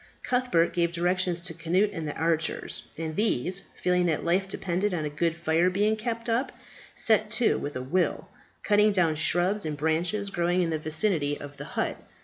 [0.23, 5.05] Cuthbert gave directions to Cnut and the archers; and these, feeling that life depended upon
[5.05, 6.51] a good fire being kept up,
[6.95, 8.27] set to with a will,
[8.63, 11.97] cutting down shrubs and branches growing in the vicinity of the hut.